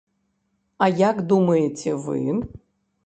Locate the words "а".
0.85-0.87